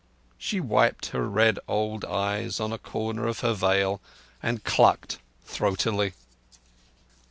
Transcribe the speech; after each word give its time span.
She 0.39 0.59
wiped 0.59 1.09
her 1.09 1.29
red 1.29 1.59
old 1.67 2.05
eyes 2.05 2.59
on 2.59 2.73
a 2.73 2.79
corner 2.79 3.27
of 3.27 3.41
her 3.41 3.53
veil, 3.53 4.01
and 4.41 4.63
clucked 4.63 5.19
throatily. 5.45 6.13